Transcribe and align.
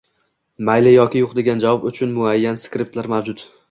—Mayli 0.69 0.93
yoki 0.93 1.23
yoʻq 1.25 1.37
degan 1.41 1.63
javob 1.67 1.87
uchun 1.93 2.19
muayyan 2.19 2.63
skriptlar 2.67 3.17
mavjud 3.17 3.51